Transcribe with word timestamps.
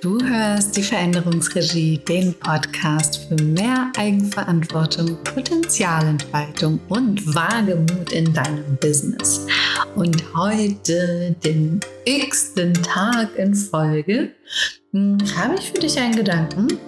Du 0.00 0.22
hörst 0.22 0.76
die 0.76 0.82
Veränderungsregie, 0.82 1.98
den 1.98 2.32
Podcast 2.34 3.26
für 3.26 3.34
mehr 3.42 3.90
Eigenverantwortung, 3.96 5.18
Potenzialentfaltung 5.24 6.78
und 6.88 7.34
Wagemut 7.34 8.12
in 8.12 8.32
deinem 8.32 8.76
Business. 8.80 9.44
Und 9.96 10.22
heute, 10.36 11.34
den 11.44 11.80
x-ten 12.04 12.74
Tag 12.74 13.36
in 13.36 13.52
Folge, 13.56 14.30
hm, 14.92 15.18
habe 15.36 15.56
ich 15.58 15.72
für 15.72 15.80
dich 15.80 15.98
einen 15.98 16.14
Gedanken, 16.14 16.78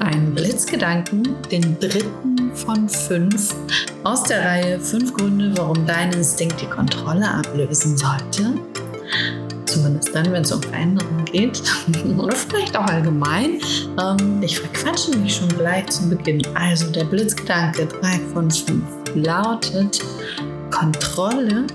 einen 0.00 0.34
Blitzgedanken, 0.34 1.22
den 1.52 1.78
dritten 1.78 2.50
von 2.52 2.88
fünf 2.88 3.54
aus 4.02 4.24
der 4.24 4.44
Reihe 4.44 4.80
Fünf 4.80 5.14
Gründe, 5.14 5.52
warum 5.56 5.86
dein 5.86 6.12
Instinkt 6.12 6.60
die 6.60 6.66
Kontrolle 6.66 7.30
ablösen 7.30 7.96
sollte 7.96 8.54
zumindest 9.76 10.14
dann, 10.14 10.32
wenn 10.32 10.42
es 10.42 10.52
um 10.52 10.62
Veränderungen 10.62 11.24
geht 11.26 11.62
oder 12.18 12.34
vielleicht 12.34 12.76
auch 12.76 12.86
allgemein. 12.86 13.60
Ähm, 14.00 14.42
ich 14.42 14.58
verquatsche 14.58 15.16
mich 15.18 15.36
schon 15.36 15.48
gleich 15.50 15.86
zu 15.86 16.08
Beginn. 16.08 16.42
Also 16.54 16.90
der 16.90 17.04
Blitzgedanke 17.04 17.86
3 17.86 18.20
von 18.32 18.50
5 18.50 18.82
lautet, 19.14 20.02
Kontrolle 20.70 21.66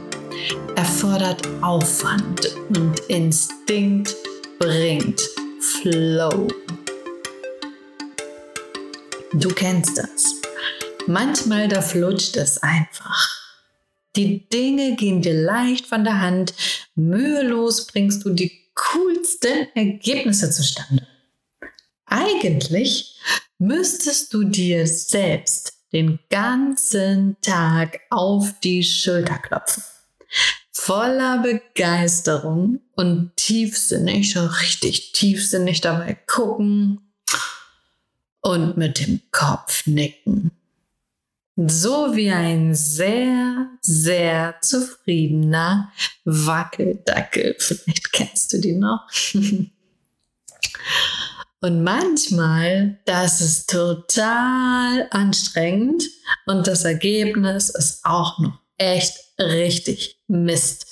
erfordert 0.76 1.48
Aufwand 1.62 2.56
und 2.70 3.00
Instinkt 3.08 4.16
bringt 4.58 5.22
Flow. 5.60 6.48
Du 9.34 9.50
kennst 9.50 9.98
das. 9.98 10.36
Manchmal 11.08 11.68
da 11.68 11.82
flutscht 11.82 12.36
es 12.38 12.62
einfach. 12.64 13.31
Die 14.16 14.50
Dinge 14.50 14.96
gehen 14.96 15.22
dir 15.22 15.34
leicht 15.34 15.88
von 15.88 16.04
der 16.04 16.20
Hand. 16.20 16.54
Mühelos 16.96 17.88
bringst 17.88 18.26
du 18.26 18.32
die 18.32 18.52
coolsten 18.76 19.68
Ergebnisse 19.74 20.50
zustande. 20.50 21.08
Eigentlich 22.06 23.18
müsstest 23.58 24.34
du 24.34 24.44
dir 24.44 24.86
selbst 24.86 25.74
den 25.94 26.20
ganzen 26.30 27.38
Tag 27.42 28.00
auf 28.10 28.60
die 28.62 28.84
Schulter 28.84 29.38
klopfen. 29.38 29.84
Voller 30.72 31.40
Begeisterung 31.40 32.82
und 32.96 33.32
tiefsinnig, 33.38 34.36
richtig 34.38 35.12
tiefsinnig 35.12 35.82
dabei 35.82 36.18
gucken 36.26 37.14
und 38.42 38.78
mit 38.78 39.00
dem 39.00 39.22
Kopf 39.32 39.86
nicken. 39.86 40.52
So 41.68 42.16
wie 42.16 42.32
ein 42.32 42.74
sehr, 42.74 43.70
sehr 43.82 44.56
zufriedener 44.62 45.92
Wackeldackel. 46.26 47.56
Vielleicht 47.60 48.12
kennst 48.12 48.54
du 48.54 48.60
die 48.60 48.74
noch. 48.74 49.08
Und 51.64 51.84
manchmal, 51.84 53.00
das 53.06 53.40
ist 53.42 53.70
total 53.70 55.08
anstrengend 55.12 56.04
und 56.48 56.66
das 56.66 56.86
Ergebnis 56.86 57.70
ist 57.70 58.04
auch 58.04 58.40
noch 58.40 58.60
echt 58.80 59.16
richtig 59.38 60.20
Mist. 60.28 60.88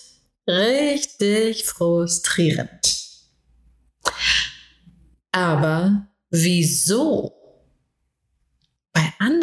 Richtig 0.48 1.66
frustrierend. 1.66 3.00
Aber 5.32 6.08
wieso 6.30 7.39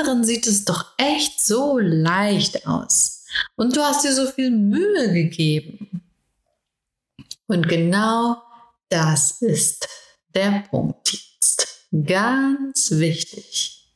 anderen 0.06 0.24
sieht 0.24 0.46
es 0.46 0.64
doch 0.64 0.86
echt 0.96 1.40
so 1.40 1.78
leicht 1.78 2.66
aus. 2.66 3.24
Und 3.56 3.76
du 3.76 3.82
hast 3.82 4.04
dir 4.04 4.14
so 4.14 4.30
viel 4.30 4.50
Mühe 4.50 5.12
gegeben. 5.12 6.02
Und 7.46 7.68
genau 7.68 8.42
das 8.88 9.42
ist 9.42 9.88
der 10.34 10.64
Punkt 10.70 11.12
jetzt. 11.12 11.86
Ganz 12.06 12.90
wichtig. 12.92 13.92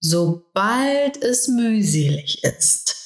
Sobald 0.00 1.16
es 1.22 1.48
mühselig 1.48 2.44
ist, 2.44 2.96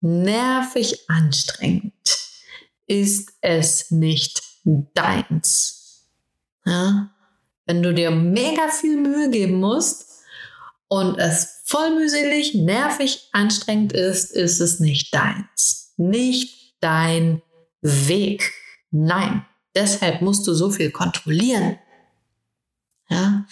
nervig 0.00 1.08
anstrengend, 1.08 1.92
ist 2.86 3.32
es 3.40 3.90
nicht 3.90 4.42
deins. 4.64 6.06
Ja? 6.64 7.10
Wenn 7.66 7.82
du 7.82 7.92
dir 7.92 8.10
mega 8.10 8.68
viel 8.68 8.96
Mühe 8.96 9.30
geben 9.30 9.60
musst 9.60 10.15
und 10.88 11.18
es 11.18 11.62
voll 11.64 11.94
mühselig, 11.94 12.54
nervig, 12.54 13.28
anstrengend 13.32 13.92
ist, 13.92 14.30
ist 14.30 14.60
es 14.60 14.80
nicht 14.80 15.12
deins. 15.12 15.92
Nicht 15.96 16.76
dein 16.80 17.42
Weg. 17.80 18.52
Nein. 18.90 19.44
Deshalb 19.74 20.22
musst 20.22 20.46
du 20.46 20.54
so 20.54 20.70
viel 20.70 20.90
kontrollieren. 20.90 21.78
Ja? 23.08 23.46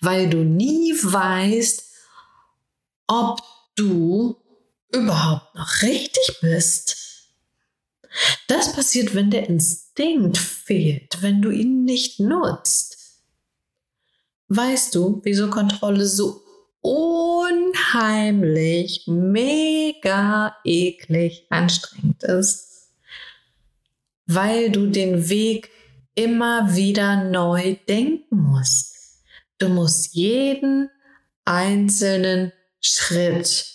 Weil 0.00 0.28
du 0.28 0.38
nie 0.38 0.92
weißt, 0.92 1.84
ob 3.06 3.40
du 3.76 4.36
überhaupt 4.92 5.54
noch 5.54 5.82
richtig 5.82 6.38
bist. 6.40 6.96
Das 8.48 8.72
passiert, 8.72 9.14
wenn 9.14 9.30
der 9.30 9.48
Instinkt 9.48 10.36
fehlt, 10.38 11.22
wenn 11.22 11.40
du 11.40 11.50
ihn 11.50 11.84
nicht 11.84 12.18
nutzt. 12.18 12.98
Weißt 14.48 14.94
du, 14.96 15.20
wieso 15.22 15.48
Kontrolle 15.48 16.06
so 16.06 16.42
unheimlich, 16.80 18.42
mega 19.06 20.56
eklig 20.64 21.46
anstrengend 21.50 22.22
ist? 22.24 22.90
Weil 24.26 24.70
du 24.70 24.86
den 24.86 25.28
Weg 25.28 25.70
immer 26.14 26.74
wieder 26.74 27.24
neu 27.24 27.76
denken 27.88 28.36
musst. 28.36 29.22
Du 29.58 29.68
musst 29.68 30.14
jeden 30.14 30.90
einzelnen 31.44 32.52
Schritt 32.80 33.66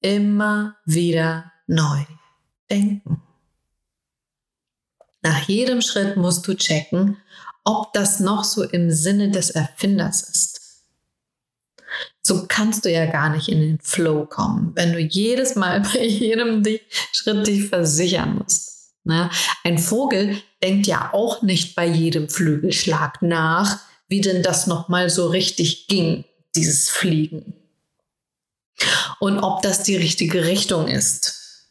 immer 0.00 0.76
wieder 0.84 1.52
neu 1.66 2.04
denken. 2.70 3.22
Nach 5.22 5.46
jedem 5.48 5.82
Schritt 5.82 6.16
musst 6.16 6.46
du 6.46 6.54
checken, 6.54 7.18
ob 7.64 7.92
das 7.92 8.20
noch 8.20 8.44
so 8.44 8.62
im 8.62 8.90
Sinne 8.90 9.30
des 9.30 9.50
Erfinders 9.50 10.22
ist. 10.22 10.59
So 12.30 12.44
kannst 12.46 12.84
du 12.84 12.92
ja 12.92 13.06
gar 13.06 13.28
nicht 13.30 13.48
in 13.48 13.58
den 13.58 13.80
Flow 13.82 14.24
kommen, 14.24 14.70
wenn 14.76 14.92
du 14.92 15.00
jedes 15.00 15.56
Mal 15.56 15.80
bei 15.94 16.06
jedem 16.06 16.64
Schritt 17.10 17.44
dich 17.44 17.66
versichern 17.66 18.36
musst. 18.38 18.92
Ne? 19.02 19.28
Ein 19.64 19.78
Vogel 19.78 20.40
denkt 20.62 20.86
ja 20.86 21.10
auch 21.12 21.42
nicht 21.42 21.74
bei 21.74 21.88
jedem 21.88 22.28
Flügelschlag 22.28 23.20
nach, 23.20 23.80
wie 24.06 24.20
denn 24.20 24.44
das 24.44 24.68
nochmal 24.68 25.10
so 25.10 25.26
richtig 25.26 25.88
ging, 25.88 26.24
dieses 26.54 26.88
Fliegen. 26.88 27.52
Und 29.18 29.40
ob 29.40 29.62
das 29.62 29.82
die 29.82 29.96
richtige 29.96 30.44
Richtung 30.44 30.86
ist. 30.86 31.66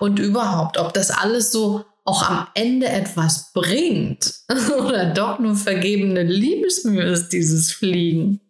Und 0.00 0.18
überhaupt, 0.18 0.76
ob 0.76 0.92
das 0.92 1.10
alles 1.10 1.50
so 1.50 1.86
auch 2.04 2.28
am 2.28 2.46
Ende 2.52 2.90
etwas 2.90 3.54
bringt 3.54 4.34
oder 4.78 5.06
doch 5.14 5.38
nur 5.38 5.56
vergebene 5.56 6.24
Liebesmühe 6.24 7.04
ist 7.04 7.30
dieses 7.30 7.72
Fliegen. 7.72 8.42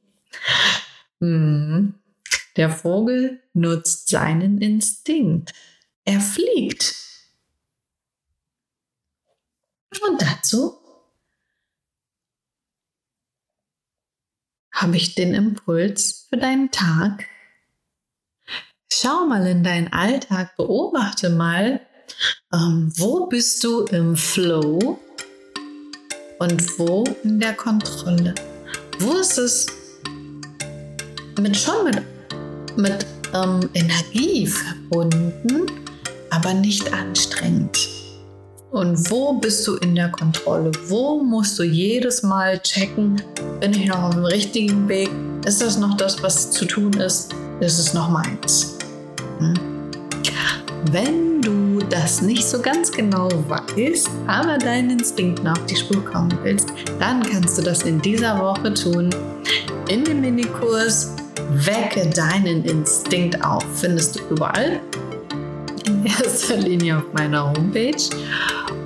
Hm. 1.21 1.95
Der 2.57 2.71
Vogel 2.71 3.41
nutzt 3.53 4.09
seinen 4.09 4.59
Instinkt. 4.59 5.53
Er 6.05 6.21
fliegt. 6.21 6.95
Und 10.01 10.21
dazu 10.21 10.79
habe 14.73 14.97
ich 14.97 15.15
den 15.15 15.35
Impuls 15.35 16.27
für 16.29 16.37
deinen 16.37 16.71
Tag. 16.71 17.27
Schau 18.93 19.27
mal 19.27 19.47
in 19.47 19.63
deinen 19.63 19.93
Alltag, 19.93 20.57
beobachte 20.57 21.31
mal, 21.31 21.81
ähm, 22.53 22.93
wo 22.97 23.27
bist 23.27 23.63
du 23.65 23.85
im 23.85 24.17
Flow 24.17 24.99
und 26.39 26.79
wo 26.79 27.05
in 27.23 27.39
der 27.39 27.55
Kontrolle? 27.55 28.35
Wo 28.99 29.15
ist 29.15 29.39
es 29.39 29.78
mit 31.39 31.57
schon 31.57 31.85
mit, 31.85 32.03
mit 32.77 33.07
ähm, 33.35 33.69
Energie 33.75 34.47
verbunden, 34.47 35.67
aber 36.31 36.55
nicht 36.55 36.93
anstrengend? 36.93 37.79
Und 38.71 39.11
wo 39.11 39.33
bist 39.33 39.67
du 39.67 39.77
in 39.77 39.95
der 39.95 40.11
Kontrolle? 40.11 40.71
Wo 40.89 41.23
musst 41.23 41.59
du 41.59 41.63
jedes 41.63 42.23
Mal 42.23 42.59
checken, 42.59 43.23
bin 43.61 43.73
ich 43.73 43.87
noch 43.87 44.03
auf 44.03 44.15
dem 44.15 44.25
richtigen 44.25 44.87
Weg? 44.89 45.11
Ist 45.47 45.63
das 45.63 45.79
noch 45.79 45.97
das, 45.97 46.23
was 46.23 46.51
zu 46.51 46.67
tun 46.67 46.93
ist? 46.95 47.35
Ist 47.61 47.79
es 47.79 47.95
noch 47.95 48.11
meins? 48.11 48.77
Hm? 49.39 49.55
Wenn 50.93 51.41
du 51.41 51.79
das 51.89 52.21
nicht 52.21 52.47
so 52.47 52.61
ganz 52.61 52.93
genau 52.93 53.29
weißt, 53.49 54.11
aber 54.27 54.59
deinen 54.59 54.91
Instinkt 54.91 55.47
auf 55.47 55.65
die 55.67 55.77
Spur 55.77 56.05
kommen 56.05 56.39
willst, 56.43 56.69
dann 56.99 57.23
kannst 57.23 57.57
du 57.59 57.63
das 57.63 57.83
in 57.83 58.01
dieser 58.01 58.39
Woche 58.39 58.75
tun. 58.75 59.11
In 59.89 60.05
dem 60.05 60.21
Minikurs 60.21 61.13
Wecke 61.67 62.09
deinen 62.11 62.65
Instinkt 62.65 63.45
auf. 63.45 63.65
Findest 63.81 64.17
du 64.17 64.21
überall. 64.31 64.81
In 65.87 66.07
erster 66.07 66.57
Linie 66.57 66.99
auf 66.99 67.13
meiner 67.13 67.49
Homepage. 67.51 68.03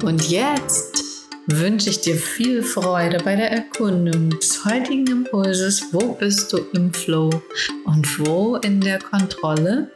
Und 0.05 0.29
jetzt 0.29 1.03
wünsche 1.47 1.91
ich 1.91 2.01
dir 2.01 2.17
viel 2.17 2.63
Freude 2.63 3.19
bei 3.23 3.37
der 3.37 3.51
Erkundung 3.51 4.31
des 4.31 4.65
heutigen 4.65 5.07
Impulses. 5.07 5.93
Wo 5.93 6.15
bist 6.15 6.53
du 6.53 6.59
im 6.73 6.93
Flow 6.93 7.31
und 7.85 8.19
wo 8.19 8.57
in 8.57 8.81
der 8.81 8.99
Kontrolle? 8.99 9.91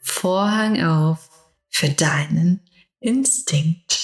Vorhang 0.00 0.82
auf 0.82 1.28
für 1.70 1.88
deinen 1.88 2.60
Instinkt. 3.00 4.03